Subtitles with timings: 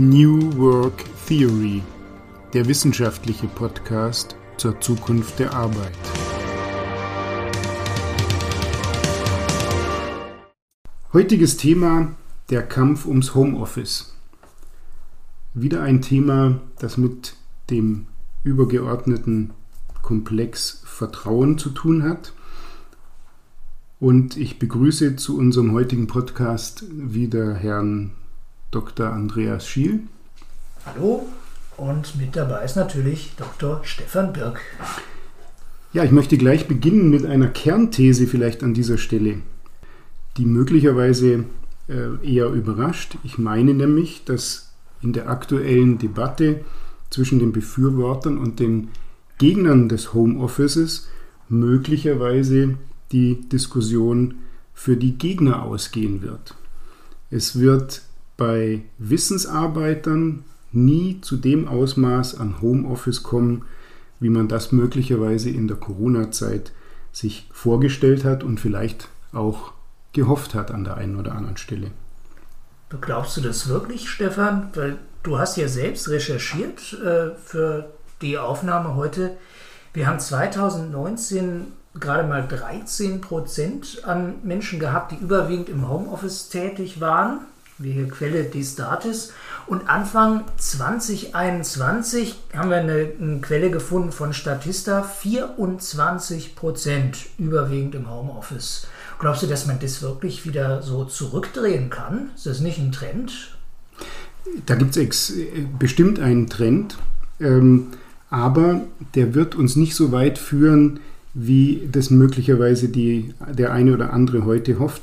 [0.00, 1.82] New Work Theory,
[2.54, 5.92] der wissenschaftliche Podcast zur Zukunft der Arbeit.
[11.12, 12.12] Heutiges Thema
[12.48, 14.16] der Kampf ums Homeoffice.
[15.52, 17.36] Wieder ein Thema, das mit
[17.68, 18.06] dem
[18.42, 19.50] übergeordneten
[20.00, 22.32] Komplex Vertrauen zu tun hat.
[23.98, 28.12] Und ich begrüße zu unserem heutigen Podcast wieder Herrn
[28.70, 29.12] Dr.
[29.12, 30.00] Andreas Schiel.
[30.86, 31.26] Hallo
[31.76, 33.80] und mit dabei ist natürlich Dr.
[33.84, 34.60] Stefan Birk.
[35.92, 39.38] Ja, ich möchte gleich beginnen mit einer Kernthese vielleicht an dieser Stelle,
[40.36, 41.46] die möglicherweise
[41.88, 43.18] äh, eher überrascht.
[43.24, 46.64] Ich meine nämlich, dass in der aktuellen Debatte
[47.10, 48.88] zwischen den Befürwortern und den
[49.38, 51.08] Gegnern des Homeoffices
[51.48, 52.76] möglicherweise
[53.10, 54.36] die Diskussion
[54.74, 56.54] für die Gegner ausgehen wird.
[57.30, 58.02] Es wird
[58.40, 63.66] bei Wissensarbeitern nie zu dem Ausmaß an Homeoffice kommen,
[64.18, 66.72] wie man das möglicherweise in der Corona-Zeit
[67.12, 69.74] sich vorgestellt hat und vielleicht auch
[70.14, 71.90] gehofft hat an der einen oder anderen Stelle.
[73.02, 74.70] Glaubst du das wirklich, Stefan?
[74.72, 77.90] Weil du hast ja selbst recherchiert äh, für
[78.22, 79.36] die Aufnahme heute.
[79.92, 87.02] Wir haben 2019 gerade mal 13 Prozent an Menschen gehabt, die überwiegend im Homeoffice tätig
[87.02, 87.40] waren
[87.80, 89.32] wie Quelle des Dates.
[89.66, 98.10] Und Anfang 2021 haben wir eine, eine, Quelle gefunden von Statista, 24 Prozent überwiegend im
[98.10, 98.86] Homeoffice.
[99.18, 102.30] Glaubst du, dass man das wirklich wieder so zurückdrehen kann?
[102.34, 103.56] Ist das nicht ein Trend?
[104.66, 105.32] Da gibt es
[105.78, 106.96] bestimmt einen Trend,
[107.40, 107.88] ähm,
[108.30, 108.82] aber
[109.14, 111.00] der wird uns nicht so weit führen,
[111.34, 115.02] wie das möglicherweise die, der eine oder andere heute hofft.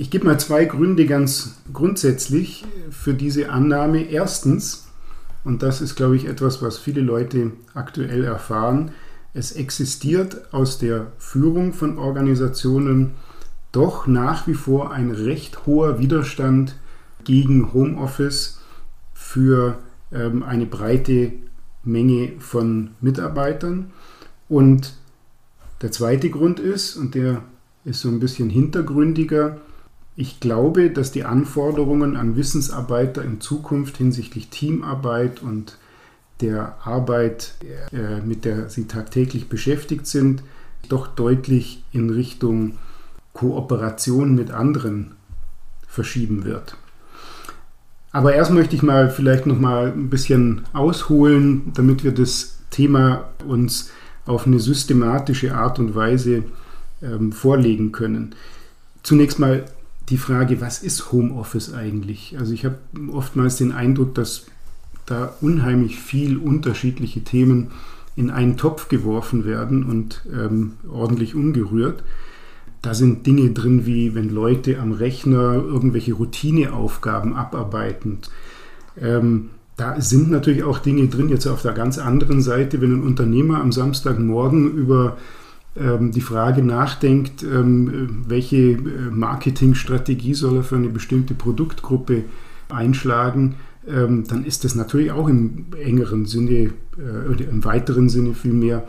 [0.00, 4.04] Ich gebe mal zwei Gründe ganz grundsätzlich für diese Annahme.
[4.04, 4.88] Erstens,
[5.44, 8.92] und das ist, glaube ich, etwas, was viele Leute aktuell erfahren,
[9.34, 13.10] es existiert aus der Führung von Organisationen
[13.72, 16.76] doch nach wie vor ein recht hoher Widerstand
[17.24, 18.58] gegen Homeoffice
[19.12, 19.76] für
[20.12, 21.32] ähm, eine breite
[21.84, 23.90] Menge von Mitarbeitern.
[24.48, 24.94] Und
[25.82, 27.42] der zweite Grund ist, und der
[27.84, 29.60] ist so ein bisschen hintergründiger,
[30.16, 35.78] ich glaube, dass die Anforderungen an Wissensarbeiter in Zukunft hinsichtlich Teamarbeit und
[36.40, 37.54] der Arbeit,
[37.92, 40.42] äh, mit der sie tagtäglich beschäftigt sind,
[40.88, 42.78] doch deutlich in Richtung
[43.32, 45.12] Kooperation mit anderen
[45.86, 46.76] verschieben wird.
[48.12, 53.28] Aber erst möchte ich mal vielleicht noch mal ein bisschen ausholen, damit wir das Thema
[53.46, 53.90] uns
[54.26, 56.44] auf eine systematische Art und Weise
[57.02, 58.34] ähm, vorlegen können.
[59.02, 59.64] Zunächst mal
[60.10, 62.36] die Frage, was ist Homeoffice eigentlich?
[62.38, 62.78] Also ich habe
[63.12, 64.46] oftmals den Eindruck, dass
[65.06, 67.70] da unheimlich viel unterschiedliche Themen
[68.16, 72.02] in einen Topf geworfen werden und ähm, ordentlich umgerührt.
[72.82, 78.18] Da sind Dinge drin, wie wenn Leute am Rechner irgendwelche Routineaufgaben abarbeiten.
[79.00, 83.02] Ähm, da sind natürlich auch Dinge drin, jetzt auf der ganz anderen Seite, wenn ein
[83.02, 85.16] Unternehmer am Samstagmorgen über
[85.76, 88.76] die Frage nachdenkt, ähm, welche äh,
[89.10, 92.24] Marketingstrategie soll er für eine bestimmte Produktgruppe
[92.68, 93.54] einschlagen,
[93.88, 98.86] ähm, dann ist das natürlich auch im engeren Sinne äh, oder im weiteren Sinne vielmehr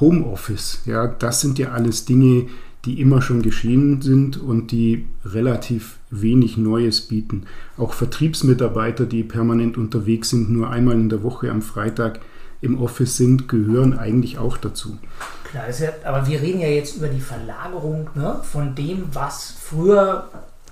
[0.00, 0.82] Homeoffice.
[0.86, 2.46] Ja, das sind ja alles Dinge,
[2.84, 7.42] die immer schon geschehen sind und die relativ wenig Neues bieten.
[7.76, 12.20] Auch Vertriebsmitarbeiter, die permanent unterwegs sind, nur einmal in der Woche am Freitag
[12.60, 14.98] im Office sind, gehören eigentlich auch dazu.
[15.44, 20.28] Klar, ja, aber wir reden ja jetzt über die Verlagerung ne, von dem, was früher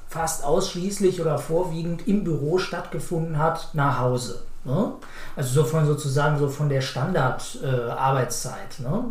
[0.09, 4.43] fast ausschließlich oder vorwiegend im Büro stattgefunden hat, nach Hause.
[4.65, 4.93] Ne?
[5.37, 9.05] Also so von sozusagen so von der Standardarbeitszeit, äh, ne,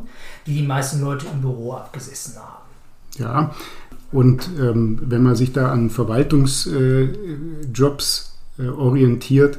[0.45, 2.65] die die meisten Leute im Büro abgesessen haben.
[3.17, 3.51] Ja,
[4.11, 9.57] und ähm, wenn man sich da an Verwaltungsjobs äh, äh, orientiert,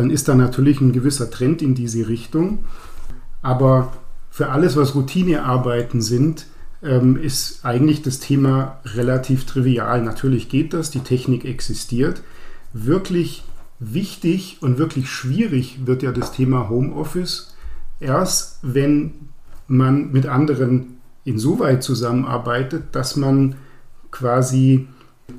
[0.00, 2.60] dann ist da natürlich ein gewisser Trend in diese Richtung.
[3.42, 3.92] Aber
[4.30, 6.46] für alles, was Routinearbeiten sind,
[6.82, 10.02] ähm, ist eigentlich das Thema relativ trivial.
[10.02, 12.22] Natürlich geht das, die Technik existiert.
[12.72, 13.44] Wirklich
[13.78, 17.54] wichtig und wirklich schwierig wird ja das Thema Homeoffice
[17.98, 19.28] erst, wenn
[19.68, 23.56] man mit anderen insoweit zusammenarbeitet, dass man
[24.10, 24.88] quasi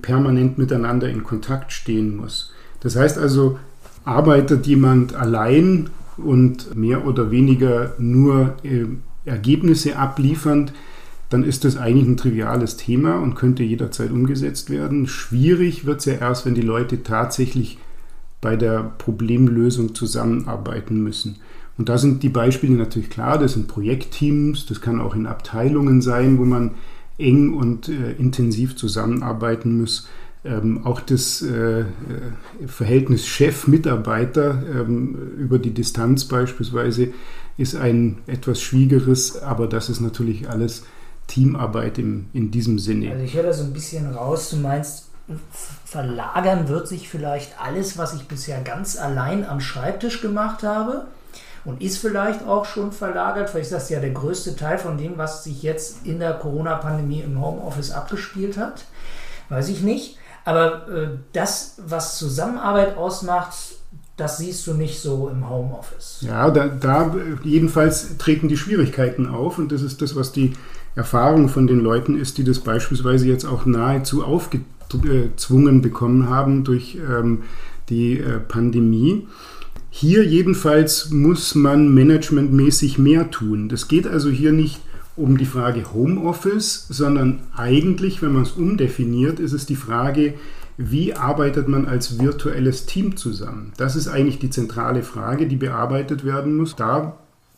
[0.04, 2.54] permanent miteinander in Kontakt stehen muss.
[2.82, 3.58] Das heißt also,
[4.06, 8.86] arbeitet jemand allein und mehr oder weniger nur äh,
[9.26, 10.74] Ergebnisse abliefernd,
[11.30, 15.08] dann ist das eigentlich ein triviales Thema und könnte jederzeit umgesetzt werden.
[15.08, 17.78] Schwierig wird es ja erst, wenn die Leute tatsächlich
[18.42, 21.38] bei der Problemlösung zusammenarbeiten müssen.
[21.78, 26.02] Und da sind die Beispiele natürlich klar, das sind Projektteams, das kann auch in Abteilungen
[26.02, 26.72] sein, wo man
[27.18, 30.10] eng und äh, intensiv zusammenarbeiten muss.
[30.44, 31.86] Ähm, auch das äh, äh
[32.66, 37.10] Verhältnis Chef-Mitarbeiter ähm, über die Distanz beispielsweise
[37.58, 40.84] ist ein etwas schwierigeres, aber das ist natürlich alles
[41.28, 43.12] Teamarbeit im, in diesem Sinne.
[43.12, 45.12] Also ich höre da so ein bisschen raus, du meinst,
[45.86, 51.06] verlagern wird sich vielleicht alles, was ich bisher ganz allein am Schreibtisch gemacht habe
[51.64, 53.50] und ist vielleicht auch schon verlagert.
[53.50, 57.22] Vielleicht ist das ja der größte Teil von dem, was sich jetzt in der Corona-Pandemie
[57.22, 58.86] im Homeoffice abgespielt hat.
[59.50, 60.18] Weiß ich nicht.
[60.46, 63.54] Aber äh, das, was Zusammenarbeit ausmacht,
[64.18, 66.20] das siehst du nicht so im Homeoffice.
[66.22, 70.54] Ja, da, da jedenfalls treten die Schwierigkeiten auf und das ist das, was die
[70.96, 76.98] Erfahrung von den Leuten ist, die das beispielsweise jetzt auch nahezu aufgezwungen bekommen haben durch
[76.98, 77.44] ähm,
[77.90, 79.28] die äh, Pandemie.
[79.90, 83.70] Hier jedenfalls muss man managementmäßig mehr tun.
[83.70, 84.80] Das geht also hier nicht
[85.22, 90.34] um die Frage Homeoffice, sondern eigentlich, wenn man es umdefiniert, ist es die Frage,
[90.78, 93.72] wie arbeitet man als virtuelles Team zusammen?
[93.78, 96.76] Das ist eigentlich die zentrale Frage, die bearbeitet werden muss.
[96.76, 97.18] Da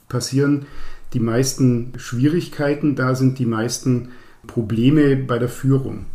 [0.10, 0.66] passieren
[1.14, 4.10] die meisten Schwierigkeiten, da sind die meisten
[4.46, 6.06] Probleme bei der Führung.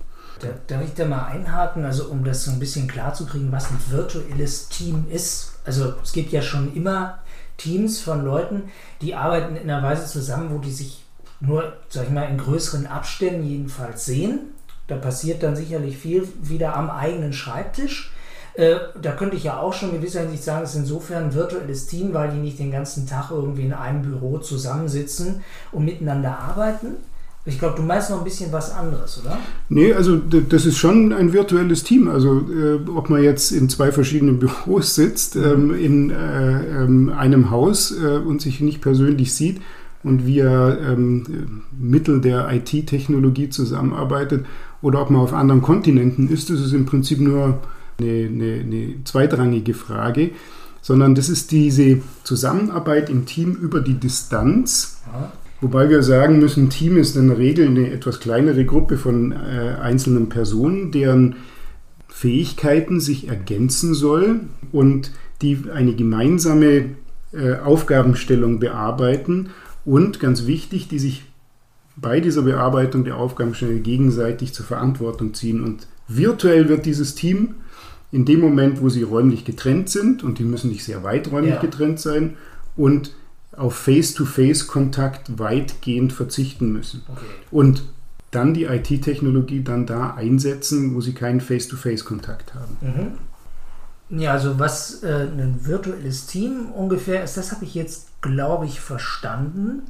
[0.66, 3.70] Darf ich da mal einhaken, also um das so ein bisschen klar zu kriegen, was
[3.70, 5.58] ein virtuelles Team ist?
[5.64, 7.18] Also es gibt ja schon immer
[7.56, 8.64] Teams von Leuten,
[9.00, 11.02] die arbeiten in einer Weise zusammen, wo die sich
[11.40, 14.40] nur, sag ich mal, in größeren Abständen jedenfalls sehen.
[14.86, 18.12] Da passiert dann sicherlich viel wieder am eigenen Schreibtisch.
[18.54, 21.86] Äh, da könnte ich ja auch schon gewisser Hinsicht sagen, es ist insofern ein virtuelles
[21.86, 26.96] Team, weil die nicht den ganzen Tag irgendwie in einem Büro zusammensitzen und miteinander arbeiten.
[27.44, 29.38] Ich glaube, du meinst noch ein bisschen was anderes, oder?
[29.68, 32.08] Nee, also das ist schon ein virtuelles Team.
[32.08, 37.50] Also äh, ob man jetzt in zwei verschiedenen Büros sitzt, ähm, in äh, ähm, einem
[37.50, 39.60] Haus äh, und sich nicht persönlich sieht
[40.02, 44.46] und via ähm, Mittel der IT-Technologie zusammenarbeitet
[44.80, 47.58] oder ob man auf anderen Kontinenten ist, das ist im Prinzip nur
[48.00, 50.30] eine, eine, eine zweitrangige Frage
[50.88, 55.02] sondern das ist diese Zusammenarbeit im Team über die Distanz.
[55.12, 55.32] Ja.
[55.60, 59.74] Wobei wir sagen müssen, Team ist in der Regel eine etwas kleinere Gruppe von äh,
[59.80, 61.36] einzelnen Personen, deren
[62.08, 64.40] Fähigkeiten sich ergänzen soll
[64.72, 65.12] und
[65.42, 66.96] die eine gemeinsame
[67.32, 69.50] äh, Aufgabenstellung bearbeiten
[69.88, 71.24] und ganz wichtig, die sich
[71.96, 75.64] bei dieser Bearbeitung der Aufgabenstellung gegenseitig zur Verantwortung ziehen.
[75.64, 77.54] Und virtuell wird dieses Team
[78.12, 81.54] in dem Moment, wo sie räumlich getrennt sind, und die müssen nicht sehr weit räumlich
[81.54, 81.60] ja.
[81.60, 82.36] getrennt sein,
[82.76, 83.14] und
[83.56, 87.02] auf Face-to-Face-Kontakt weitgehend verzichten müssen.
[87.08, 87.24] Okay.
[87.50, 87.82] Und
[88.30, 92.76] dann die IT-Technologie dann da einsetzen, wo sie keinen Face-to-Face-Kontakt haben.
[92.82, 93.06] Mhm.
[94.10, 98.80] Ja, also was äh, ein virtuelles Team ungefähr ist, das habe ich jetzt, glaube ich,
[98.80, 99.82] verstanden.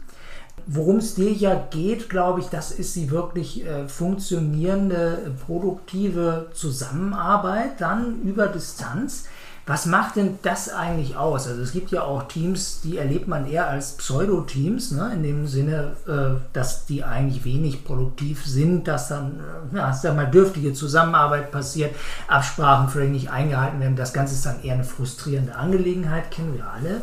[0.67, 7.81] Worum es dir ja geht, glaube ich, das ist die wirklich äh, funktionierende, produktive Zusammenarbeit
[7.81, 9.25] dann über Distanz.
[9.69, 11.47] Was macht denn das eigentlich aus?
[11.47, 15.12] Also es gibt ja auch Teams, die erlebt man eher als Pseudo-Teams, ne?
[15.12, 19.41] in dem Sinne, äh, dass die eigentlich wenig produktiv sind, dass dann,
[19.75, 21.94] äh, ja, sag mal, dürftige Zusammenarbeit passiert,
[22.29, 23.94] Absprachen vielleicht nicht eingehalten werden.
[23.94, 27.02] Das Ganze ist dann eher eine frustrierende Angelegenheit, kennen wir alle.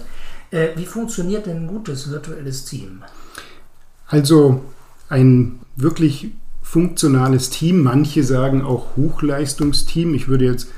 [0.50, 3.04] Äh, wie funktioniert denn ein gutes virtuelles Team?
[4.08, 4.62] Also
[5.08, 6.32] ein wirklich
[6.64, 10.16] funktionales Team, manche sagen auch Hochleistungsteam.
[10.16, 10.70] Ich würde jetzt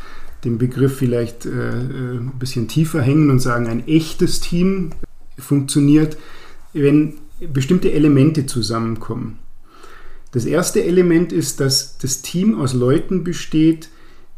[0.48, 4.92] den Begriff vielleicht äh, äh, ein bisschen tiefer hängen und sagen, ein echtes Team
[5.38, 6.18] funktioniert,
[6.74, 7.16] wenn
[7.54, 9.40] bestimmte Elemente zusammenkommen.
[10.32, 13.90] Das erste Element ist, dass das Team aus Leuten besteht,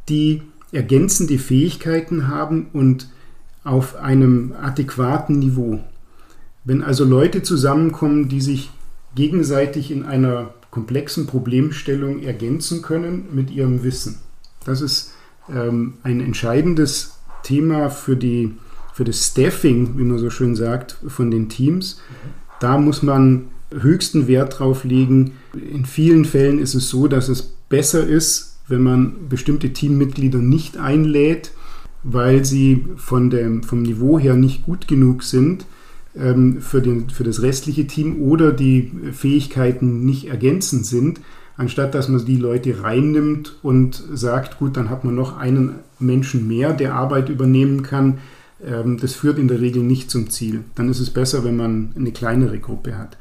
[0.10, 3.10] die ergänzende Fähigkeiten haben und
[3.64, 5.80] auf einem adäquaten Niveau.
[6.64, 8.72] Wenn also Leute zusammenkommen, die sich
[9.16, 14.20] gegenseitig in einer komplexen Problemstellung ergänzen können mit ihrem Wissen.
[14.66, 15.14] Das ist
[15.54, 18.54] ähm, ein entscheidendes Thema für, die,
[18.94, 22.02] für das Staffing, wie man so schön sagt, von den Teams.
[22.60, 25.34] Da muss man höchsten Wert drauf legen.
[25.54, 30.78] In vielen Fällen ist es so, dass es besser ist, wenn man bestimmte Teammitglieder nicht
[30.78, 31.52] einlädt,
[32.04, 35.66] weil sie von dem, vom Niveau her nicht gut genug sind
[36.16, 41.20] ähm, für, den, für das restliche Team oder die Fähigkeiten nicht ergänzend sind
[41.60, 46.48] anstatt dass man die Leute reinnimmt und sagt, gut, dann hat man noch einen Menschen
[46.48, 48.20] mehr, der Arbeit übernehmen kann.
[48.66, 50.64] Ähm, das führt in der Regel nicht zum Ziel.
[50.76, 53.18] Dann ist es besser, wenn man eine kleinere Gruppe hat.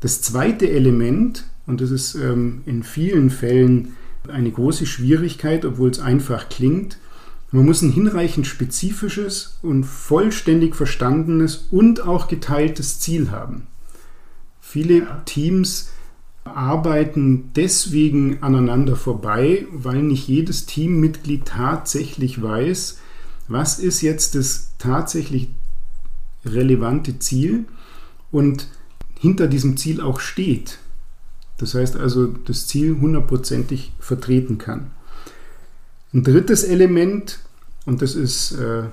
[0.00, 3.96] Das zweite Element, und das ist ähm, in vielen Fällen
[4.28, 6.98] eine große Schwierigkeit, obwohl es einfach klingt,
[7.54, 13.68] Man muss ein hinreichend spezifisches und vollständig verstandenes und auch geteiltes Ziel haben.
[14.60, 15.06] Viele.
[15.24, 15.90] Teams
[16.44, 22.98] arbeiten deswegen aneinander vorbei, weil nicht jedes Teammitglied tatsächlich weiß,
[23.48, 25.48] was ist jetzt das tatsächlich
[26.44, 27.64] relevante Ziel
[28.30, 28.68] und
[29.18, 30.78] hinter diesem Ziel auch steht.
[31.58, 34.90] Das heißt also, das Ziel hundertprozentig vertreten kann.
[36.12, 37.40] Ein drittes Element,
[37.86, 38.84] und das ist äh,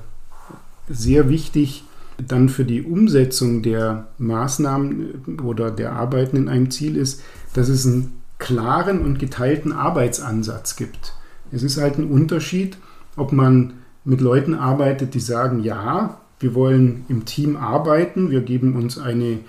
[0.87, 1.83] sehr wichtig,
[2.27, 7.21] dann für die Umsetzung der Maßnahmen oder der Arbeiten in einem Ziel ist,
[7.53, 11.13] dass es einen klaren und geteilten Arbeitsansatz gibt.
[11.51, 12.77] Es ist halt ein Unterschied,
[13.15, 13.73] ob man
[14.03, 19.39] mit Leuten arbeitet, die sagen, ja, wir wollen im Team arbeiten, wir geben uns eine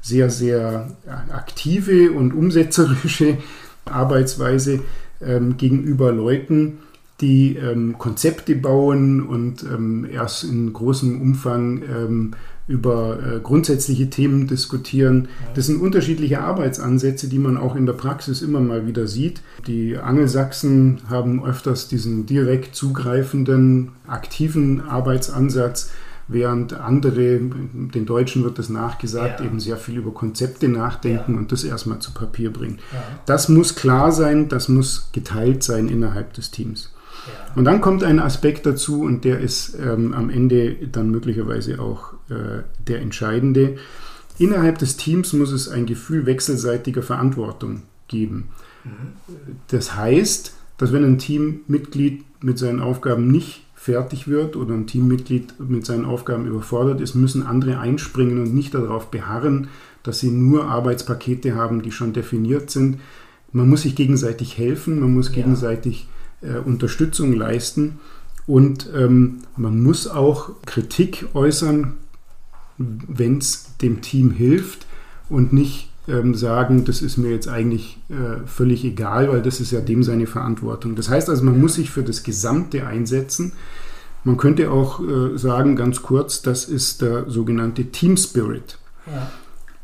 [0.00, 0.96] sehr, sehr
[1.30, 3.38] aktive und umsetzerische
[3.84, 4.80] Arbeitsweise
[5.20, 6.78] ähm, gegenüber Leuten,
[7.20, 12.30] die ähm, Konzepte bauen und ähm, erst in großem Umfang ähm,
[12.68, 15.28] über äh, grundsätzliche Themen diskutieren.
[15.54, 19.40] Das sind unterschiedliche Arbeitsansätze, die man auch in der Praxis immer mal wieder sieht.
[19.66, 25.90] Die Angelsachsen haben öfters diesen direkt zugreifenden, aktiven Arbeitsansatz,
[26.28, 29.46] während andere, den Deutschen wird das nachgesagt, ja.
[29.46, 31.38] eben sehr viel über Konzepte nachdenken ja.
[31.38, 32.80] und das erstmal zu Papier bringen.
[32.92, 33.02] Ja.
[33.24, 36.90] Das muss klar sein, das muss geteilt sein innerhalb des Teams.
[37.54, 42.12] Und dann kommt ein Aspekt dazu und der ist ähm, am Ende dann möglicherweise auch
[42.30, 43.76] äh, der entscheidende.
[44.38, 48.50] Innerhalb des Teams muss es ein Gefühl wechselseitiger Verantwortung geben.
[48.84, 48.90] Mhm.
[49.68, 55.54] Das heißt, dass wenn ein Teammitglied mit seinen Aufgaben nicht fertig wird oder ein Teammitglied
[55.60, 59.68] mit seinen Aufgaben überfordert ist, müssen andere einspringen und nicht darauf beharren,
[60.02, 63.00] dass sie nur Arbeitspakete haben, die schon definiert sind.
[63.52, 66.08] Man muss sich gegenseitig helfen, man muss gegenseitig
[66.42, 68.00] äh, Unterstützung leisten
[68.46, 71.94] und ähm, man muss auch Kritik äußern,
[72.78, 74.86] wenn es dem Team hilft
[75.28, 79.70] und nicht ähm, sagen, das ist mir jetzt eigentlich äh, völlig egal, weil das ist
[79.70, 80.96] ja dem seine Verantwortung.
[80.96, 83.52] Das heißt also, man muss sich für das Gesamte einsetzen.
[84.24, 88.78] Man könnte auch äh, sagen, ganz kurz, das ist der sogenannte Team Spirit.
[89.06, 89.30] Ja.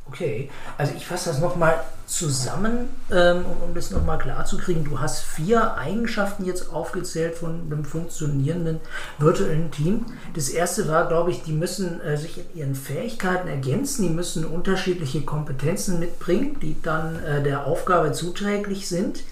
[0.06, 4.84] Okay, also ich fasse das nochmal zusammen, ähm, um das nochmal klar zu kriegen.
[4.84, 8.80] Du hast vier Eigenschaften jetzt aufgezählt von einem funktionierenden
[9.18, 10.06] virtuellen Team.
[10.34, 14.44] Das erste war, glaube ich, die müssen äh, sich in ihren Fähigkeiten ergänzen, die müssen
[14.44, 19.25] unterschiedliche Kompetenzen mitbringen, die dann äh, der Aufgabe zuträglich sind.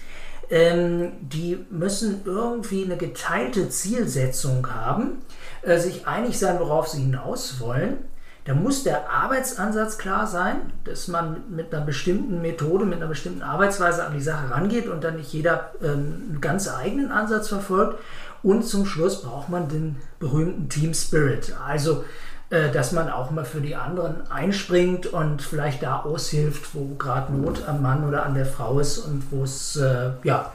[0.49, 5.21] Ähm, die müssen irgendwie eine geteilte Zielsetzung haben,
[5.61, 7.97] äh, sich einig sein, worauf sie hinaus wollen
[8.45, 13.41] da muss der Arbeitsansatz klar sein, dass man mit einer bestimmten Methode, mit einer bestimmten
[13.41, 17.99] Arbeitsweise an die Sache rangeht und dann nicht jeder ähm, einen ganz eigenen Ansatz verfolgt.
[18.41, 21.55] Und zum Schluss braucht man den berühmten Team Spirit.
[21.65, 22.03] Also,
[22.49, 27.33] äh, dass man auch mal für die anderen einspringt und vielleicht da aushilft, wo gerade
[27.33, 30.51] Not am Mann oder an der Frau ist und wo es, äh, ja,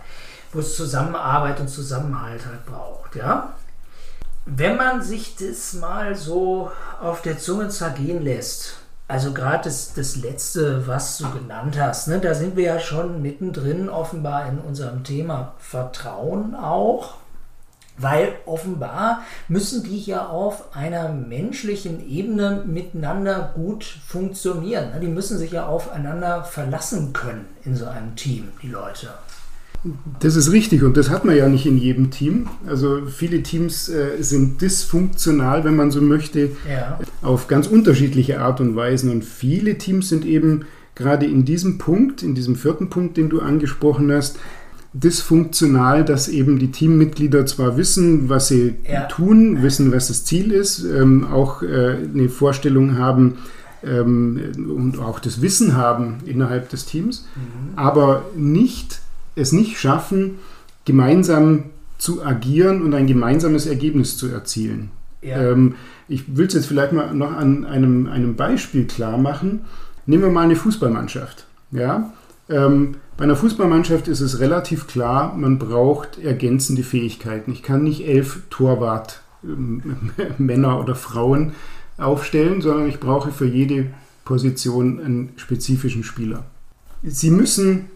[0.52, 3.14] Zusammenarbeit und Zusammenhalt halt braucht.
[3.16, 3.54] Ja?
[4.50, 6.70] Wenn man sich das mal so
[7.02, 12.18] auf der Zunge zergehen lässt, also gerade das, das letzte, was du genannt hast, ne,
[12.18, 17.16] da sind wir ja schon mittendrin offenbar in unserem Thema Vertrauen auch,
[17.98, 24.92] weil offenbar müssen die ja auf einer menschlichen Ebene miteinander gut funktionieren.
[24.92, 25.00] Ne?
[25.00, 29.10] Die müssen sich ja aufeinander verlassen können in so einem Team, die Leute.
[30.20, 32.49] Das ist richtig und das hat man ja nicht in jedem Team.
[32.66, 36.99] Also viele Teams äh, sind dysfunktional, wenn man so möchte, ja.
[37.23, 39.11] auf ganz unterschiedliche Art und Weisen.
[39.11, 43.40] Und viele Teams sind eben gerade in diesem Punkt, in diesem vierten Punkt, den du
[43.40, 44.38] angesprochen hast,
[44.94, 49.04] dysfunktional, dass eben die Teammitglieder zwar wissen, was sie ja.
[49.04, 53.35] tun, wissen, was das Ziel ist, ähm, auch äh, eine Vorstellung haben,
[53.85, 57.78] ähm, und auch das Wissen haben innerhalb des Teams, mhm.
[57.78, 59.00] aber nicht
[59.38, 60.38] es nicht schaffen,
[60.85, 61.64] gemeinsam
[61.99, 64.90] zu agieren und ein gemeinsames Ergebnis zu erzielen.
[65.23, 65.50] Ja.
[65.50, 65.75] Ähm,
[66.09, 69.64] ich will es jetzt vielleicht mal noch an einem, einem Beispiel klar machen.
[70.07, 71.47] Nehmen wir mal eine Fußballmannschaft.
[71.73, 72.12] Ja?
[72.49, 77.50] Ähm, bei einer Fußballmannschaft ist es relativ klar, man braucht ergänzende Fähigkeiten.
[77.50, 79.23] Ich kann nicht elf Torwart
[80.38, 81.52] Männer oder Frauen
[81.97, 83.87] aufstellen, sondern ich brauche für jede
[84.25, 86.45] Position einen spezifischen Spieler.
[87.02, 87.87] Sie müssen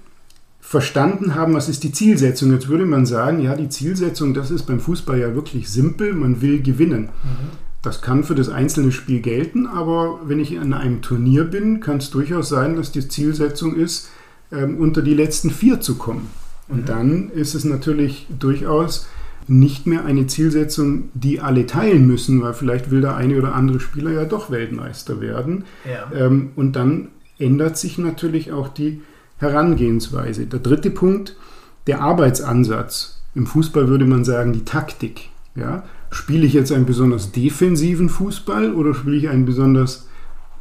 [0.72, 2.50] verstanden haben, was ist die Zielsetzung.
[2.50, 6.40] Jetzt würde man sagen, ja, die Zielsetzung, das ist beim Fußball ja wirklich simpel, man
[6.40, 7.10] will gewinnen.
[7.22, 7.50] Mhm.
[7.82, 11.98] Das kann für das einzelne Spiel gelten, aber wenn ich an einem Turnier bin, kann
[11.98, 14.08] es durchaus sein, dass die Zielsetzung ist,
[14.50, 16.28] ähm, unter die letzten vier zu kommen.
[16.68, 16.86] Und mhm.
[16.86, 19.06] dann ist es natürlich durchaus
[19.48, 23.78] nicht mehr eine Zielsetzung, die alle teilen müssen, weil vielleicht will der eine oder andere
[23.78, 25.64] Spieler ja doch Weltmeister werden.
[25.84, 26.10] Ja.
[26.18, 29.02] Ähm, und dann ändert sich natürlich auch die
[29.42, 30.46] Herangehensweise.
[30.46, 31.36] Der dritte Punkt,
[31.86, 33.20] der Arbeitsansatz.
[33.34, 35.28] Im Fußball würde man sagen, die Taktik.
[35.54, 35.82] Ja?
[36.10, 40.08] Spiele ich jetzt einen besonders defensiven Fußball oder spiele ich einen besonders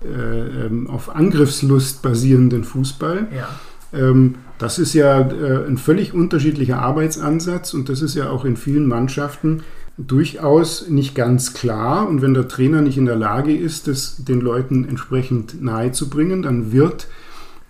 [0.04, 3.28] äh, ähm, auf Angriffslust basierenden Fußball?
[3.36, 3.50] Ja.
[3.94, 8.58] Ähm, das ist ja äh, ein völlig unterschiedlicher Arbeitsansatz und das ist ja auch in
[8.58, 9.64] vielen Mannschaften
[9.98, 12.08] durchaus nicht ganz klar.
[12.08, 16.72] Und wenn der Trainer nicht in der Lage ist, das den Leuten entsprechend nahezubringen, dann
[16.72, 17.08] wird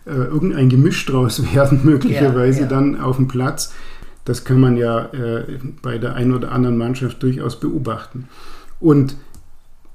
[0.05, 2.69] äh, irgendein Gemisch draus werden, möglicherweise ja, ja.
[2.69, 3.73] dann auf dem Platz.
[4.25, 8.27] Das kann man ja äh, bei der einen oder anderen Mannschaft durchaus beobachten.
[8.79, 9.15] Und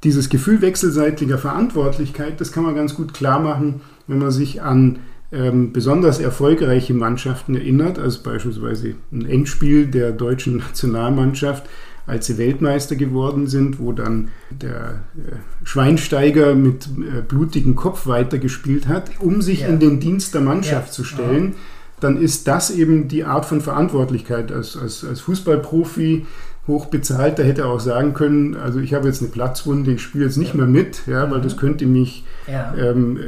[0.05, 5.01] dieses Gefühl wechselseitiger Verantwortlichkeit, das kann man ganz gut klar machen, wenn man sich an
[5.33, 11.69] ähm, besonders erfolgreiche Mannschaften erinnert, also beispielsweise ein Endspiel der deutschen Nationalmannschaft,
[12.07, 18.89] als sie Weltmeister geworden sind, wo dann der äh, Schweinsteiger mit äh, blutigem Kopf weitergespielt
[18.89, 19.69] hat, um sich ja.
[19.69, 20.93] in den Dienst der Mannschaft ja.
[20.93, 21.49] zu stellen.
[21.49, 21.55] Ja.
[22.01, 26.27] Dann ist das eben die Art von Verantwortlichkeit als, als, als Fußballprofi
[26.67, 27.39] hoch bezahlt.
[27.39, 30.37] Da hätte er auch sagen können, also ich habe jetzt eine Platzwunde, ich spiele jetzt
[30.37, 31.43] nicht mehr mit, ja, weil mhm.
[31.43, 32.75] das könnte mich ja.
[32.77, 33.19] ähm,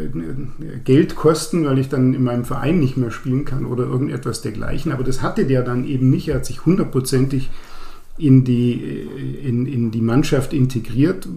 [0.61, 4.43] äh, Geld kosten, weil ich dann in meinem Verein nicht mehr spielen kann oder irgendetwas
[4.43, 4.93] dergleichen.
[4.93, 6.29] Aber das hatte der dann eben nicht.
[6.29, 7.51] Er hat sich hundertprozentig
[8.19, 11.29] in die, äh, in, in die Mannschaft integriert.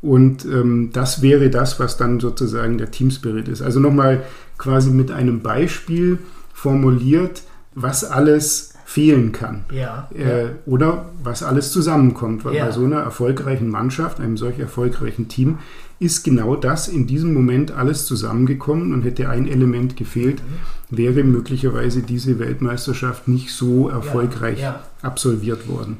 [0.00, 3.62] Und ähm, das wäre das, was dann sozusagen der Teamspirit ist.
[3.62, 4.22] Also nochmal
[4.58, 6.18] quasi mit einem Beispiel
[6.52, 7.42] formuliert,
[7.74, 9.64] was alles fehlen kann.
[9.72, 12.44] Ja, äh, Oder was alles zusammenkommt.
[12.44, 12.66] Weil ja.
[12.66, 15.58] bei so einer erfolgreichen Mannschaft, einem solch erfolgreichen Team,
[15.98, 20.96] ist genau das in diesem Moment alles zusammengekommen und hätte ein Element gefehlt, mhm.
[20.96, 25.96] wäre möglicherweise diese Weltmeisterschaft nicht so erfolgreich ja, absolviert worden.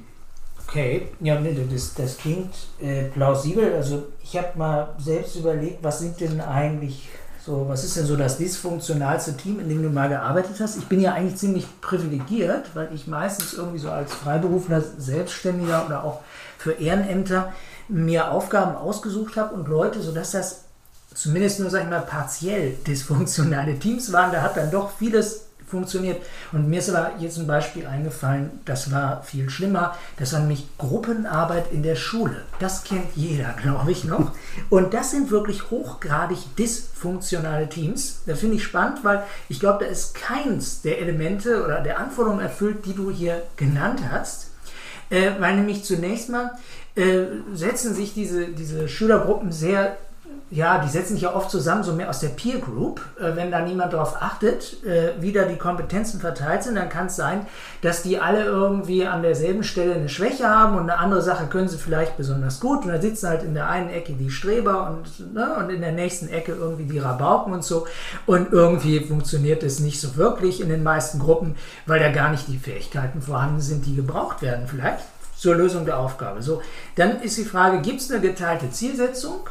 [0.75, 1.40] Okay, ja,
[1.71, 2.52] das, das klingt
[2.83, 3.75] äh, plausibel.
[3.75, 7.09] Also ich habe mal selbst überlegt, was sind denn eigentlich
[7.46, 10.77] so, was ist denn so das dysfunktionalste Team, in dem du mal gearbeitet hast?
[10.77, 16.03] Ich bin ja eigentlich ziemlich privilegiert, weil ich meistens irgendwie so als Freiberufler, Selbstständiger oder
[16.03, 16.22] auch
[16.59, 17.53] für Ehrenämter
[17.87, 20.64] mir Aufgaben ausgesucht habe und Leute, sodass das
[21.14, 24.33] zumindest nur, sag ich mal, partiell dysfunktionale Teams waren.
[24.33, 26.22] Da hat dann doch vieles funktioniert.
[26.53, 29.96] Und mir ist aber jetzt ein Beispiel eingefallen, das war viel schlimmer.
[30.18, 32.42] Das war nämlich Gruppenarbeit in der Schule.
[32.59, 34.33] Das kennt jeder, glaube ich, noch.
[34.70, 38.22] Und das sind wirklich hochgradig dysfunktionale Teams.
[38.27, 42.40] Das finde ich spannend, weil ich glaube, da ist keins der Elemente oder der Anforderungen
[42.40, 44.50] erfüllt, die du hier genannt hast.
[45.11, 46.53] Äh, weil nämlich zunächst mal
[46.96, 49.96] äh, setzen sich diese, diese Schülergruppen sehr
[50.50, 53.00] ja, die setzen sich ja oft zusammen, so mehr aus der Peer Group.
[53.18, 57.07] Äh, wenn da niemand darauf achtet, äh, wie da die Kompetenzen verteilt sind, dann kann
[57.07, 57.46] es sein,
[57.83, 61.68] dass die alle irgendwie an derselben Stelle eine Schwäche haben und eine andere Sache können
[61.68, 62.85] sie vielleicht besonders gut.
[62.85, 65.92] Und dann sitzen halt in der einen Ecke die Streber und, ne, und in der
[65.92, 67.87] nächsten Ecke irgendwie die Rabauken und so.
[68.26, 72.48] Und irgendwie funktioniert es nicht so wirklich in den meisten Gruppen, weil da gar nicht
[72.48, 75.04] die Fähigkeiten vorhanden sind, die gebraucht werden vielleicht
[75.37, 76.42] zur Lösung der Aufgabe.
[76.42, 76.62] So,
[76.94, 79.48] dann ist die Frage, gibt es eine geteilte Zielsetzung?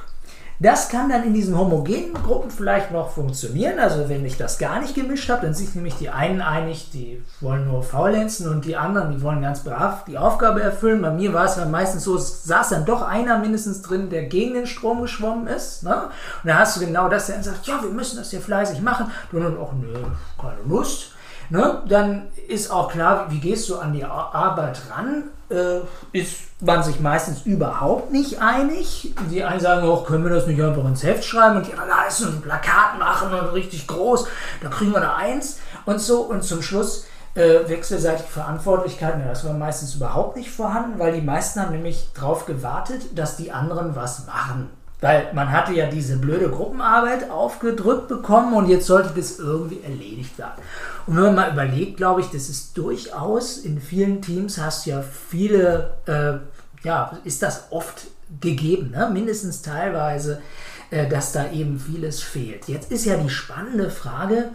[0.59, 3.79] Das kann dann in diesen homogenen Gruppen vielleicht noch funktionieren.
[3.79, 7.21] Also wenn ich das gar nicht gemischt habe, dann sind nämlich die einen einig, die
[7.41, 11.01] wollen nur faulenzen und die anderen, die wollen ganz brav die Aufgabe erfüllen.
[11.01, 14.23] Bei mir war es dann meistens so, es saß dann doch einer mindestens drin, der
[14.23, 15.83] gegen den Strom geschwommen ist.
[15.83, 16.09] Ne?
[16.43, 18.81] Und da hast du genau das, der dann sagt, ja, wir müssen das hier fleißig
[18.81, 19.11] machen.
[19.31, 19.93] Du dann auch, nö,
[20.39, 21.12] keine Lust.
[21.49, 21.83] Ne?
[21.87, 25.25] Dann ist auch klar, wie gehst du an die Arbeit ran?
[25.49, 29.13] Äh, ist man sich meistens überhaupt nicht einig.
[29.29, 31.89] Die einen sagen auch, können wir das nicht einfach ins Heft schreiben und die anderen,
[31.89, 34.27] da ist ein Plakat machen und richtig groß,
[34.61, 36.21] da kriegen wir da eins und so.
[36.21, 41.21] Und zum Schluss äh, wechselseitige Verantwortlichkeiten, ja, das war meistens überhaupt nicht vorhanden, weil die
[41.21, 44.69] meisten haben nämlich darauf gewartet, dass die anderen was machen.
[45.03, 50.37] Weil man hatte ja diese blöde Gruppenarbeit aufgedrückt bekommen und jetzt sollte das irgendwie erledigt
[50.37, 50.63] werden.
[51.05, 54.91] Und wenn man mal überlegt, glaube ich, das ist durchaus in vielen Teams hast du
[54.91, 58.05] ja viele, äh, ja, ist das oft
[58.39, 59.09] gegeben, ne?
[59.11, 60.41] mindestens teilweise,
[60.89, 62.69] äh, dass da eben vieles fehlt.
[62.69, 64.51] Jetzt ist ja die spannende Frage,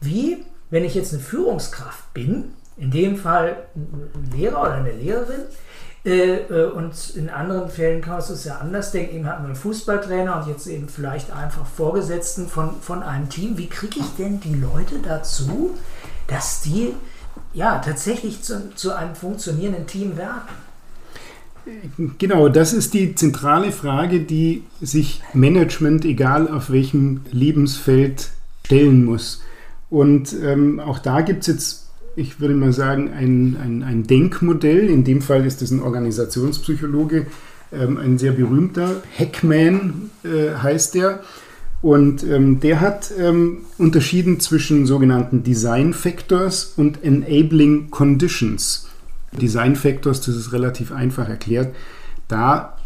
[0.00, 5.40] wie, wenn ich jetzt eine Führungskraft bin, in dem Fall ein Lehrer oder eine Lehrerin,
[6.04, 9.16] und in anderen Fällen kann man es ja anders denken.
[9.16, 13.58] Eben hatten wir einen Fußballtrainer und jetzt eben vielleicht einfach Vorgesetzten von, von einem Team.
[13.58, 15.76] Wie kriege ich denn die Leute dazu,
[16.26, 16.94] dass die
[17.52, 20.42] ja tatsächlich zu, zu einem funktionierenden Team werden?
[22.18, 28.30] Genau, das ist die zentrale Frage, die sich Management, egal auf welchem Lebensfeld,
[28.64, 29.42] stellen muss.
[29.88, 31.87] Und ähm, auch da gibt es jetzt
[32.18, 34.88] ich würde mal sagen, ein, ein, ein Denkmodell.
[34.88, 37.26] In dem Fall ist es ein Organisationspsychologe,
[37.72, 39.02] ähm, ein sehr berühmter.
[39.12, 41.20] Heckman äh, heißt der.
[41.80, 48.88] Und ähm, der hat ähm, unterschieden zwischen sogenannten Design Factors und Enabling Conditions.
[49.40, 51.72] Design Factors, das ist relativ einfach erklärt.
[52.26, 52.76] Da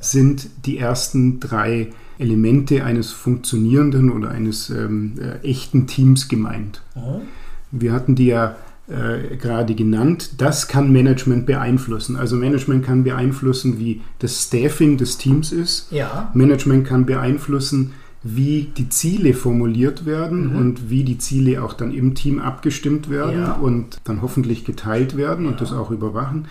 [0.00, 6.82] sind die ersten drei Elemente eines funktionierenden oder eines ähm, äh, echten Teams gemeint.
[6.94, 7.22] Mhm.
[7.70, 8.56] Wir hatten die ja
[8.88, 10.32] äh, gerade genannt.
[10.38, 12.16] Das kann Management beeinflussen.
[12.16, 15.92] Also Management kann beeinflussen, wie das Staffing des Teams ist.
[15.92, 16.30] Ja.
[16.34, 17.92] Management kann beeinflussen,
[18.24, 20.56] wie die Ziele formuliert werden mhm.
[20.56, 23.52] und wie die Ziele auch dann im Team abgestimmt werden ja.
[23.52, 25.50] und dann hoffentlich geteilt werden ja.
[25.52, 26.48] und das auch überwachen.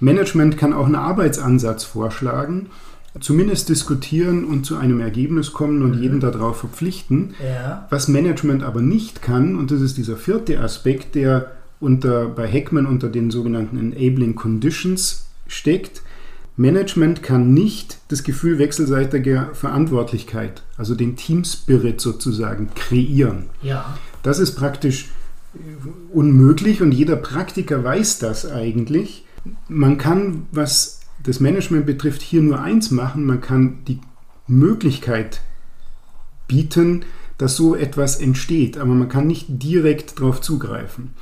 [0.00, 2.66] Management kann auch einen Arbeitsansatz vorschlagen,
[3.20, 6.02] zumindest diskutieren und zu einem Ergebnis kommen und mhm.
[6.02, 7.34] jeden darauf verpflichten.
[7.42, 7.86] Ja.
[7.90, 12.86] Was Management aber nicht kann, und das ist dieser vierte Aspekt, der unter, bei Heckman
[12.86, 16.02] unter den sogenannten Enabling Conditions steckt,
[16.56, 23.46] Management kann nicht das Gefühl wechselseitiger Verantwortlichkeit, also den Team Spirit sozusagen, kreieren.
[23.62, 23.96] Ja.
[24.22, 25.08] Das ist praktisch
[26.12, 29.24] unmöglich und jeder Praktiker weiß das eigentlich.
[29.68, 34.00] Man kann, was das Management betrifft, hier nur eins machen, man kann die
[34.46, 35.40] Möglichkeit
[36.46, 37.04] bieten,
[37.40, 41.14] dass so etwas entsteht, aber man kann nicht direkt darauf zugreifen.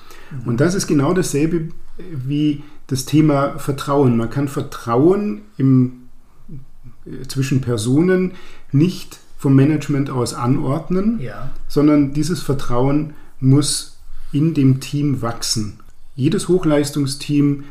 [0.45, 1.69] Und das ist genau dasselbe
[2.13, 4.17] wie das Thema Vertrauen.
[4.17, 6.09] Man kann Vertrauen im,
[7.07, 8.33] äh, zwischen Personen
[8.73, 11.53] nicht vom Management aus anordnen, ja.
[11.69, 13.99] sondern dieses Vertrauen muss
[14.33, 15.79] in dem Team wachsen.
[16.17, 17.65] Jedes Hochleistungsteam,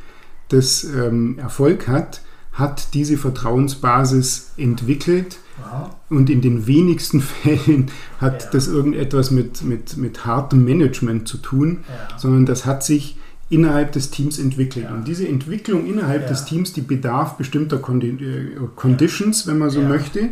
[0.48, 2.22] das ähm, Erfolg hat,
[2.54, 5.40] hat diese Vertrauensbasis entwickelt.
[5.62, 5.90] Aha.
[6.10, 8.50] Und in den wenigsten Fällen hat ja.
[8.52, 12.18] das irgendetwas mit, mit, mit hartem Management zu tun, ja.
[12.18, 13.18] sondern das hat sich
[13.50, 14.88] innerhalb des Teams entwickelt.
[14.90, 14.94] Ja.
[14.94, 19.82] Und diese Entwicklung innerhalb des Teams, die bedarf bestimmter Condi äh, Conditions, wenn man so
[19.82, 20.30] möchte.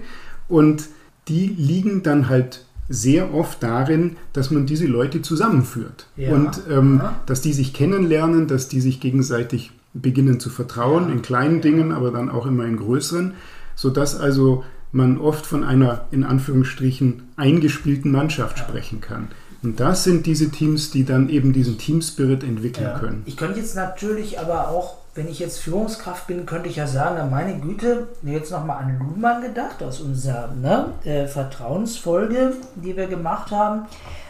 [0.48, 0.90] Und
[1.28, 6.08] die liegen dann halt sehr oft darin, dass man diese Leute zusammenführt.
[6.18, 11.62] Und ähm, dass die sich kennenlernen, dass die sich gegenseitig beginnen zu vertrauen, in kleinen
[11.62, 13.34] Dingen, aber dann auch immer in größeren,
[13.76, 14.64] sodass also
[14.96, 19.28] man oft von einer in Anführungsstrichen eingespielten Mannschaft sprechen kann.
[19.62, 23.00] Und das sind diese Teams, die dann eben diesen Team-Spirit entwickeln ja.
[23.00, 23.24] können.
[23.26, 27.30] Ich könnte jetzt natürlich aber auch, wenn ich jetzt Führungskraft bin, könnte ich ja sagen,
[27.30, 33.52] meine Güte, jetzt nochmal an Luhmann gedacht, aus unserer ne, äh, Vertrauensfolge, die wir gemacht
[33.52, 33.88] haben.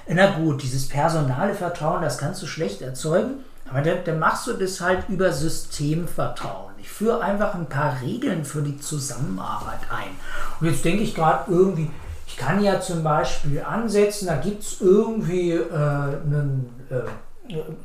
[0.08, 3.36] Na gut, dieses personale Vertrauen, das kannst du schlecht erzeugen,
[3.69, 6.74] aber dann, dann machst du das halt über Systemvertrauen.
[6.86, 10.12] Ich führe einfach ein paar Regeln für die Zusammenarbeit ein.
[10.60, 11.89] Und jetzt denke ich gerade irgendwie,
[12.28, 17.02] ich kann ja zum Beispiel ansetzen, da gibt es irgendwie äh, einen, äh,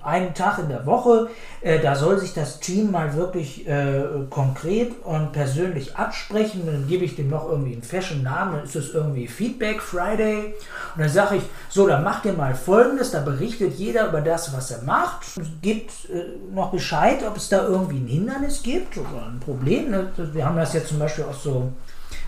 [0.03, 1.29] einen Tag in der Woche,
[1.61, 6.62] äh, da soll sich das Team mal wirklich äh, konkret und persönlich absprechen.
[6.66, 10.55] Dann gebe ich dem noch irgendwie einen fashion Namen, dann ist es irgendwie Feedback Friday.
[10.94, 14.55] Und dann sage ich, so, dann macht ihr mal folgendes, da berichtet jeder über das,
[14.55, 15.27] was er macht,
[15.62, 19.90] gibt äh, noch Bescheid, ob es da irgendwie ein Hindernis gibt oder ein Problem.
[19.90, 20.11] Ne?
[20.16, 21.73] Wir haben das jetzt zum Beispiel auch so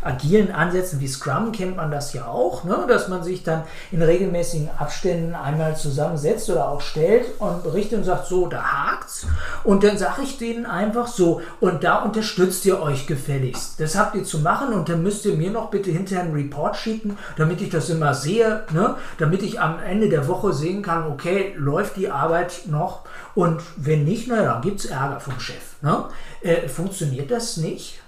[0.03, 2.85] agilen Ansätzen wie Scrum kennt man das ja auch, ne?
[2.89, 8.05] dass man sich dann in regelmäßigen Abständen einmal zusammensetzt oder auch stellt und berichtet und
[8.05, 9.27] sagt, so, da hakt's.
[9.65, 13.79] Und dann sage ich denen einfach so, und da unterstützt ihr euch gefälligst.
[13.79, 16.77] Das habt ihr zu machen und dann müsst ihr mir noch bitte hinterher einen Report
[16.77, 18.97] schicken, damit ich das immer sehe, ne?
[19.19, 23.03] damit ich am Ende der Woche sehen kann, okay, läuft die Arbeit noch
[23.35, 25.81] und wenn nicht, naja, dann gibt es Ärger vom Chef.
[25.81, 26.05] Ne?
[26.43, 28.01] Äh, funktioniert das nicht?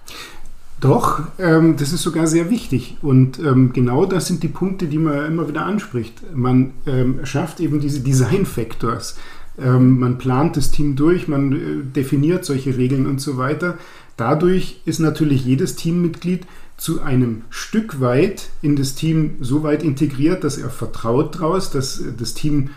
[0.80, 2.98] Doch, ähm, das ist sogar sehr wichtig.
[3.00, 6.22] Und ähm, genau das sind die Punkte, die man immer wieder anspricht.
[6.34, 9.16] Man ähm, schafft eben diese Design-Factors.
[9.58, 13.78] Ähm, man plant das Team durch, man äh, definiert solche Regeln und so weiter.
[14.16, 20.44] Dadurch ist natürlich jedes Teammitglied zu einem Stück weit in das Team so weit integriert,
[20.44, 22.70] dass er vertraut daraus, dass äh, das Team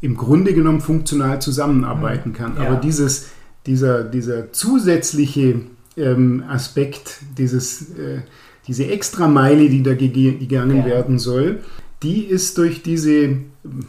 [0.00, 2.34] im Grunde genommen funktional zusammenarbeiten mhm.
[2.34, 2.56] kann.
[2.56, 2.68] Ja.
[2.68, 3.28] Aber dieses,
[3.66, 5.60] dieser, dieser zusätzliche
[5.96, 8.22] ähm, Aspekt, dieses, äh,
[8.66, 10.86] diese Extrameile, die da gegangen ja.
[10.86, 11.60] werden soll,
[12.02, 13.38] die ist durch diese,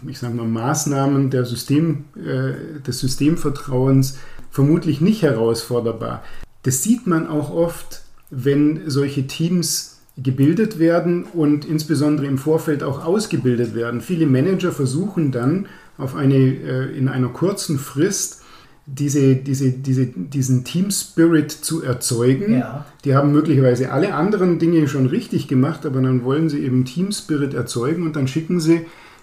[0.07, 4.17] ich sage mal, Maßnahmen der System, äh, des Systemvertrauens
[4.51, 6.23] vermutlich nicht herausforderbar.
[6.63, 13.03] Das sieht man auch oft, wenn solche Teams gebildet werden und insbesondere im Vorfeld auch
[13.03, 13.99] ausgebildet werden.
[13.99, 18.43] Viele Manager versuchen dann auf eine, äh, in einer kurzen Frist
[18.87, 22.59] diese, diese, diese, diesen Team Spirit zu erzeugen.
[22.59, 22.85] Ja.
[23.03, 27.11] Die haben möglicherweise alle anderen Dinge schon richtig gemacht, aber dann wollen sie eben Team
[27.11, 28.81] Spirit erzeugen und dann schicken sie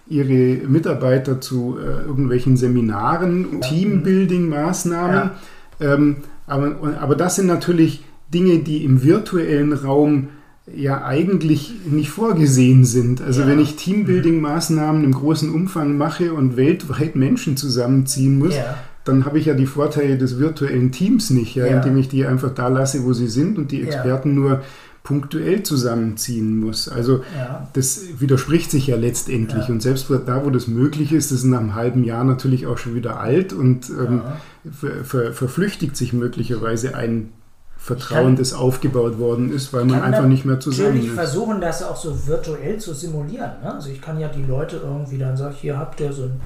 [0.08, 5.30] ihre Mitarbeiter zu äh, irgendwelchen Seminaren, Teambuilding-Maßnahmen.
[5.78, 5.94] Ja.
[5.94, 10.28] Ähm, aber, aber das sind natürlich Dinge, die im virtuellen Raum
[10.74, 13.20] ja eigentlich nicht vorgesehen sind.
[13.20, 13.46] Also ja.
[13.46, 18.76] wenn ich Teambuilding-Maßnahmen im großen Umfang mache und weltweit Menschen zusammenziehen muss, ja.
[19.04, 22.50] Dann habe ich ja die Vorteile des virtuellen Teams nicht, ja, indem ich die einfach
[22.54, 24.62] da lasse, wo sie sind und die Experten nur
[25.02, 26.88] punktuell zusammenziehen muss.
[26.88, 27.68] Also ja.
[27.72, 29.66] das widerspricht sich ja letztendlich.
[29.66, 29.74] Ja.
[29.74, 32.78] Und selbst da, wo das möglich ist, das ist nach einem halben Jahr natürlich auch
[32.78, 34.70] schon wieder alt und ähm, ja.
[34.70, 37.30] ver ver verflüchtigt sich möglicherweise ein
[37.76, 41.04] Vertrauen, das aufgebaut worden ist, weil man einfach nicht mehr zusammen ist.
[41.06, 43.50] Ich versuchen, das auch so virtuell zu simulieren.
[43.60, 43.74] Ne?
[43.74, 46.40] Also ich kann ja die Leute irgendwie dann sagen, hier habt ihr so ein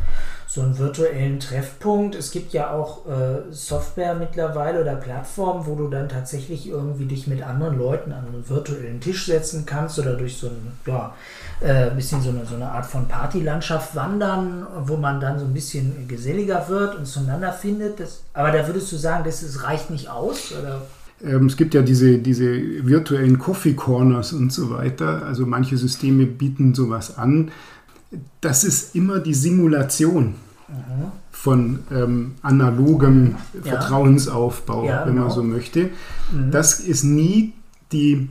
[0.47, 2.15] so einen virtuellen Treffpunkt.
[2.15, 7.27] Es gibt ja auch äh, Software mittlerweile oder Plattformen, wo du dann tatsächlich irgendwie dich
[7.27, 11.15] mit anderen Leuten an einen virtuellen Tisch setzen kannst oder durch so ein ja,
[11.61, 15.53] äh, bisschen so eine, so eine Art von Partylandschaft wandern, wo man dann so ein
[15.53, 17.99] bisschen geselliger wird und zueinander findet.
[17.99, 20.53] Das, aber da würdest du sagen, das, das reicht nicht aus?
[20.53, 20.83] Oder?
[21.25, 22.47] Ähm, es gibt ja diese, diese
[22.87, 25.25] virtuellen Coffee Corners und so weiter.
[25.27, 27.51] Also manche Systeme bieten sowas an
[28.41, 30.35] das ist immer die Simulation
[30.69, 31.13] mhm.
[31.31, 33.71] von ähm, analogem ja.
[33.73, 35.27] Vertrauensaufbau, ja, wenn genau.
[35.27, 35.91] man so möchte.
[36.33, 36.51] Mhm.
[36.51, 37.53] Das ist nie
[37.93, 38.29] die,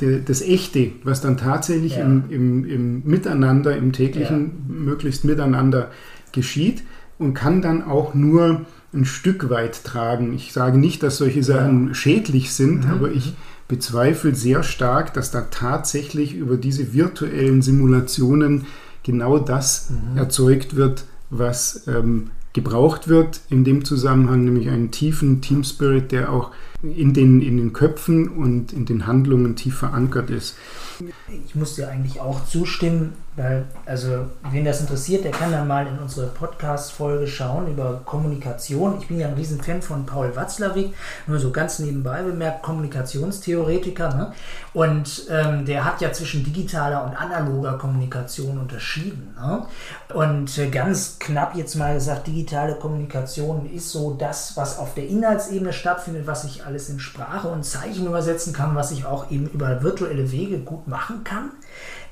[0.00, 2.04] die, das Echte, was dann tatsächlich ja.
[2.04, 5.90] im, im, im, Miteinander, im täglichen, möglichst Miteinander
[6.32, 6.82] geschieht
[7.18, 8.62] und kann dann auch nur
[8.94, 10.34] ein Stück weit tragen.
[10.34, 12.90] Ich sage nicht, dass solche Sachen schädlich sind, mhm.
[12.90, 13.34] aber ich
[13.68, 18.66] bezweifle sehr stark, dass da tatsächlich über diese virtuellen Simulationen
[19.02, 20.16] genau das mhm.
[20.16, 26.30] erzeugt wird, was ähm, gebraucht wird in dem Zusammenhang, nämlich einen tiefen Team Spirit, der
[26.30, 26.50] auch
[26.82, 30.56] in den, in den Köpfen und in den Handlungen tief verankert ist.
[31.46, 35.86] Ich muss dir eigentlich auch zustimmen, weil, also, wen das interessiert, der kann dann mal
[35.86, 38.98] in unsere Podcast-Folge schauen über Kommunikation.
[39.00, 40.92] Ich bin ja ein Riesenfan von Paul Watzlawick,
[41.26, 44.14] nur so ganz nebenbei bemerkt, Kommunikationstheoretiker.
[44.14, 44.32] Ne?
[44.74, 49.34] Und ähm, der hat ja zwischen digitaler und analoger Kommunikation unterschieden.
[49.40, 49.64] Ne?
[50.12, 55.08] Und äh, ganz knapp jetzt mal gesagt, digitale Kommunikation ist so das, was auf der
[55.08, 59.46] Inhaltsebene stattfindet, was ich alles in Sprache und Zeichen übersetzen kann, was ich auch eben
[59.46, 61.50] über virtuelle Wege gut machen kann.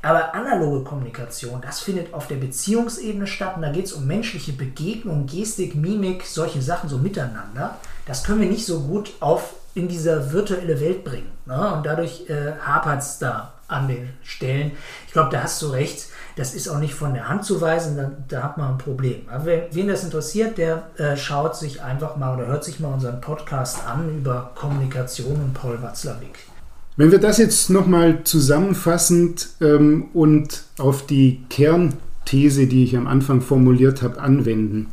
[0.02, 4.52] Aber analoge Kommunikation, das findet auf der Beziehungsebene statt und da geht es um menschliche
[4.52, 7.76] Begegnung, Gestik, Mimik, solche Sachen so miteinander.
[8.06, 11.30] Das können wir nicht so gut auf in diese virtuelle Welt bringen.
[11.46, 11.74] Ne?
[11.74, 14.72] Und dadurch äh, hapert es da an den Stellen.
[15.06, 16.08] Ich glaube, da hast du recht.
[16.36, 19.28] Das ist auch nicht von der Hand zu weisen, da, da hat man ein Problem.
[19.30, 22.92] Aber wen, wen das interessiert, der äh, schaut sich einfach mal oder hört sich mal
[22.92, 26.49] unseren Podcast an über Kommunikation und Paul Watzlawick.
[27.00, 33.40] Wenn wir das jetzt nochmal zusammenfassend ähm, und auf die Kernthese, die ich am Anfang
[33.40, 34.88] formuliert habe, anwenden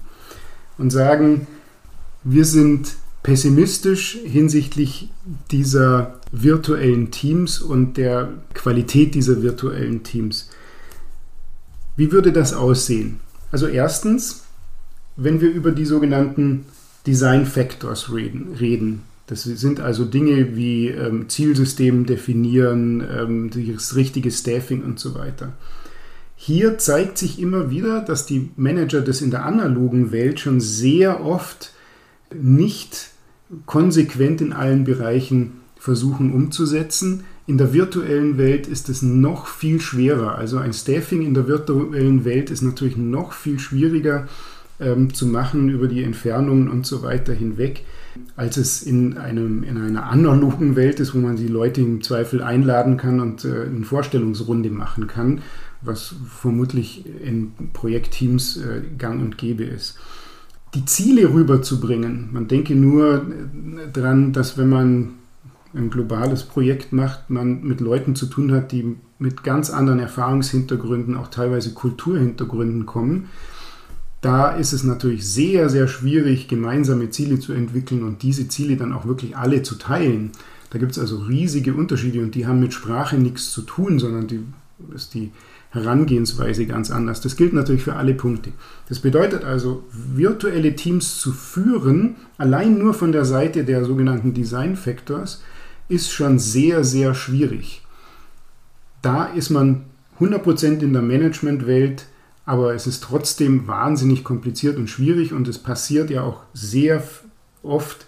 [0.78, 1.48] und sagen,
[2.24, 5.10] wir sind pessimistisch hinsichtlich
[5.52, 10.50] dieser virtuellen Teams und der Qualität dieser virtuellen Teams.
[11.98, 13.20] Wie würde das aussehen?
[13.52, 14.43] Also erstens,
[15.17, 16.67] wenn wir über die sogenannten
[17.06, 24.31] Design Factors reden, reden das sind also Dinge wie ähm, Zielsystem definieren, ähm, das richtige
[24.31, 25.53] Staffing und so weiter.
[26.37, 31.25] Hier zeigt sich immer wieder, dass die Manager das in der analogen Welt schon sehr
[31.25, 31.73] oft
[32.33, 33.09] nicht
[33.65, 37.25] konsequent in allen Bereichen versuchen umzusetzen.
[37.47, 40.35] In der virtuellen Welt ist es noch viel schwerer.
[40.35, 44.27] Also ein Staffing in der virtuellen Welt ist natürlich noch viel schwieriger
[44.79, 47.83] ähm, zu machen über die Entfernungen und so weiter hinweg
[48.35, 52.41] als es in, einem, in einer analogen Welt ist, wo man die Leute im Zweifel
[52.41, 55.41] einladen kann und äh, eine Vorstellungsrunde machen kann,
[55.81, 59.97] was vermutlich in Projektteams äh, gang und gäbe ist.
[60.73, 65.09] Die Ziele rüberzubringen, man denke nur äh, daran, dass wenn man
[65.73, 71.15] ein globales Projekt macht, man mit Leuten zu tun hat, die mit ganz anderen Erfahrungshintergründen,
[71.15, 73.29] auch teilweise Kulturhintergründen kommen
[74.21, 78.93] da ist es natürlich sehr, sehr schwierig, gemeinsame Ziele zu entwickeln und diese Ziele dann
[78.93, 80.32] auch wirklich alle zu teilen.
[80.69, 84.27] Da gibt es also riesige Unterschiede und die haben mit Sprache nichts zu tun, sondern
[84.27, 84.41] die
[84.93, 85.32] ist die
[85.69, 87.21] Herangehensweise ganz anders.
[87.21, 88.51] Das gilt natürlich für alle Punkte.
[88.89, 94.75] Das bedeutet also, virtuelle Teams zu führen, allein nur von der Seite der sogenannten Design
[94.75, 95.43] Factors,
[95.89, 97.84] ist schon sehr, sehr schwierig.
[99.01, 99.84] Da ist man
[100.19, 102.08] 100% in der Managementwelt
[102.47, 107.03] aber es ist trotzdem wahnsinnig kompliziert und schwierig und es passiert ja auch sehr
[107.62, 108.05] oft,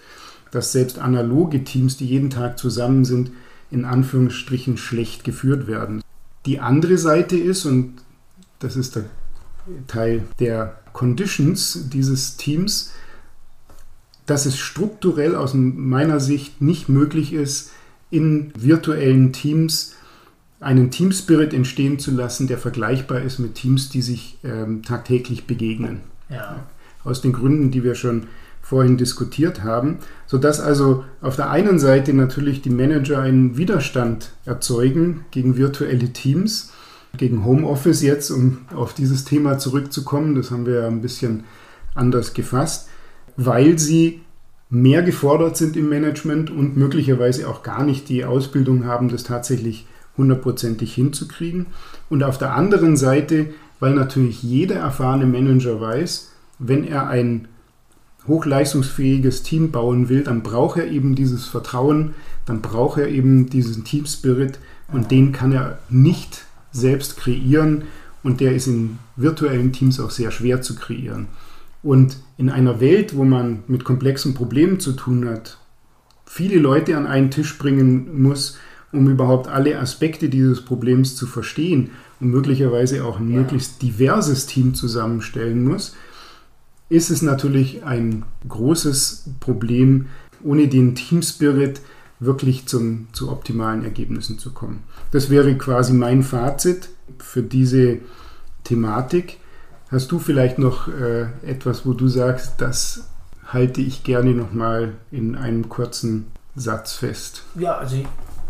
[0.50, 3.32] dass selbst analoge Teams, die jeden Tag zusammen sind,
[3.70, 6.02] in Anführungsstrichen schlecht geführt werden.
[6.46, 7.96] Die andere Seite ist, und
[8.60, 9.04] das ist der
[9.88, 12.94] Teil der Conditions dieses Teams,
[14.26, 17.72] dass es strukturell aus meiner Sicht nicht möglich ist,
[18.10, 19.96] in virtuellen Teams
[20.60, 26.02] einen Teamspirit entstehen zu lassen, der vergleichbar ist mit Teams, die sich ähm, tagtäglich begegnen.
[26.30, 26.66] Ja.
[27.04, 28.28] Aus den Gründen, die wir schon
[28.62, 35.26] vorhin diskutiert haben, sodass also auf der einen Seite natürlich die Manager einen Widerstand erzeugen
[35.32, 36.72] gegen virtuelle Teams,
[37.18, 41.46] gegen Homeoffice jetzt, um auf dieses Thema zurückzukommen, das haben wir ja ein bisschen
[41.96, 42.90] anders gefasst,
[43.38, 44.22] weil sie
[44.70, 49.88] mehr gefordert sind im Management und möglicherweise auch gar nicht die Ausbildung haben, das tatsächlich
[50.20, 51.66] hundertprozentig hinzukriegen.
[52.10, 53.48] Und auf der anderen Seite,
[53.80, 57.48] weil natürlich jeder erfahrene Manager weiß, wenn er ein
[58.28, 62.14] hochleistungsfähiges Team bauen will, dann braucht er eben dieses Vertrauen,
[62.46, 64.60] dann braucht er eben diesen Team Spirit
[64.92, 67.84] und den kann er nicht selbst kreieren
[68.22, 71.28] und der ist in virtuellen Teams auch sehr schwer zu kreieren.
[71.82, 75.58] Und in einer Welt, wo man mit komplexen Problemen zu tun hat,
[76.26, 78.58] viele Leute an einen Tisch bringen muss,
[78.92, 83.40] um überhaupt alle Aspekte dieses Problems zu verstehen und möglicherweise auch ein ja.
[83.40, 85.96] möglichst diverses Team zusammenstellen muss,
[86.90, 90.08] ist es natürlich ein großes Problem,
[90.44, 91.82] ohne den Team Spirit
[92.20, 94.84] wirklich zum, zu optimalen Ergebnissen zu kommen.
[95.12, 98.00] Das wäre quasi mein Fazit für diese
[98.64, 99.38] Thematik.
[99.90, 103.10] Hast du vielleicht noch äh, etwas, wo du sagst, das
[103.48, 106.26] halte ich gerne nochmal in einem kurzen
[106.56, 107.44] Satz fest?
[107.56, 107.98] Ja, also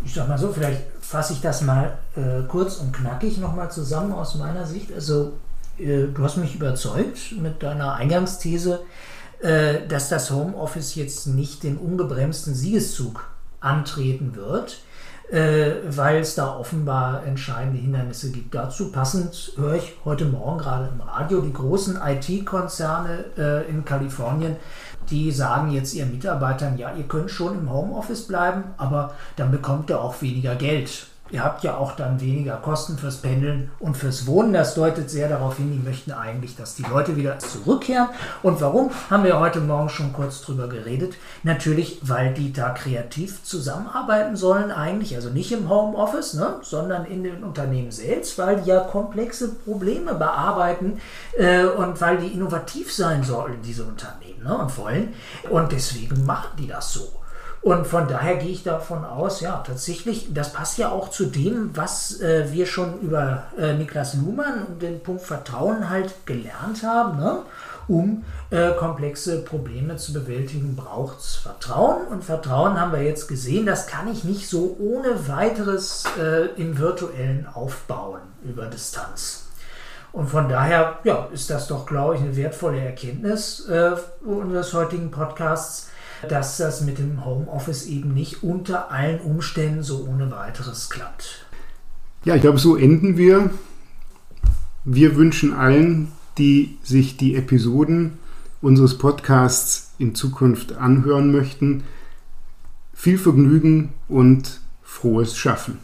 [0.04, 4.12] ich, sag mal so, vielleicht fasse ich das mal äh, kurz und knackig nochmal zusammen
[4.12, 4.92] aus meiner Sicht.
[4.92, 5.32] Also
[5.78, 8.80] äh, du hast mich überzeugt mit deiner Eingangsthese,
[9.40, 13.26] äh, dass das Homeoffice jetzt nicht den ungebremsten Siegeszug
[13.60, 14.80] antreten wird,
[15.30, 18.54] äh, weil es da offenbar entscheidende Hindernisse gibt.
[18.54, 24.56] Dazu passend höre ich heute Morgen gerade im Radio die großen IT-Konzerne in Kalifornien,
[25.10, 29.90] die sagen jetzt ihren Mitarbeitern, ja, ihr könnt schon im Homeoffice bleiben, aber dann bekommt
[29.90, 31.09] ihr auch weniger Geld.
[31.32, 34.52] Ihr habt ja auch dann weniger Kosten fürs Pendeln und fürs Wohnen.
[34.52, 38.08] Das deutet sehr darauf hin, die möchten eigentlich, dass die Leute wieder zurückkehren.
[38.42, 41.14] Und warum, haben wir heute Morgen schon kurz drüber geredet.
[41.44, 45.14] Natürlich, weil die da kreativ zusammenarbeiten sollen eigentlich.
[45.14, 50.14] Also nicht im Homeoffice, ne, sondern in den Unternehmen selbst, weil die ja komplexe Probleme
[50.14, 51.00] bearbeiten
[51.38, 55.14] äh, und weil die innovativ sein sollen, diese Unternehmen, ne, und wollen.
[55.48, 57.08] Und deswegen machen die das so.
[57.62, 61.76] Und von daher gehe ich davon aus, ja, tatsächlich, das passt ja auch zu dem,
[61.76, 67.18] was äh, wir schon über äh, Niklas Luhmann und den Punkt Vertrauen halt gelernt haben.
[67.18, 67.42] Ne?
[67.86, 72.06] Um äh, komplexe Probleme zu bewältigen, braucht es Vertrauen.
[72.06, 76.78] Und Vertrauen haben wir jetzt gesehen, das kann ich nicht so ohne weiteres äh, im
[76.78, 79.48] virtuellen aufbauen über Distanz.
[80.12, 83.92] Und von daher ja, ist das doch, glaube ich, eine wertvolle Erkenntnis äh,
[84.24, 85.90] unseres heutigen Podcasts
[86.28, 91.46] dass das mit dem Homeoffice eben nicht unter allen Umständen so ohne weiteres klappt.
[92.24, 93.50] Ja, ich glaube, so enden wir.
[94.84, 98.18] Wir wünschen allen, die sich die Episoden
[98.60, 101.84] unseres Podcasts in Zukunft anhören möchten,
[102.92, 105.78] viel Vergnügen und frohes Schaffen.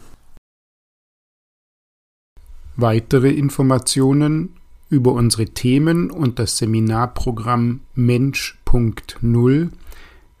[2.75, 4.55] Weitere Informationen
[4.89, 9.69] über unsere Themen und das Seminarprogramm Mensch.0